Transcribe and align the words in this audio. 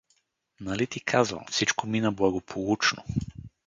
Нали 0.59 0.87
ти 0.87 0.99
казвам, 0.99 1.45
всичко 1.51 1.87
мина 1.87 2.11
благополучно. 2.11 3.03